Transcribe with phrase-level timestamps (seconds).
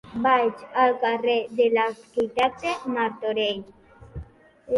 [0.21, 3.63] Vaig al carrer de l'Arquitecte Martorell.